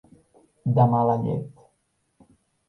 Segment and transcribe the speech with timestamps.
[0.77, 1.61] De mala llet.